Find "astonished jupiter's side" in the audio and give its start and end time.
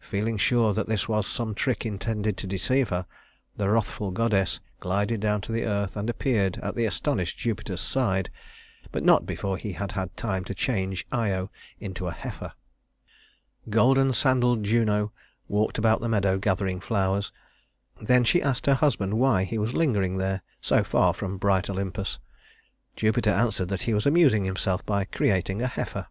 6.84-8.28